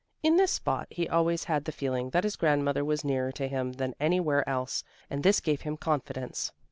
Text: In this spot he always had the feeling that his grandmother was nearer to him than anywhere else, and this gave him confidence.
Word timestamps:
In 0.23 0.35
this 0.35 0.49
spot 0.49 0.87
he 0.89 1.07
always 1.07 1.43
had 1.43 1.65
the 1.65 1.71
feeling 1.71 2.09
that 2.09 2.23
his 2.23 2.35
grandmother 2.35 2.83
was 2.83 3.05
nearer 3.05 3.31
to 3.33 3.47
him 3.47 3.73
than 3.73 3.93
anywhere 3.99 4.43
else, 4.49 4.83
and 5.11 5.21
this 5.21 5.39
gave 5.39 5.61
him 5.61 5.77
confidence. 5.77 6.51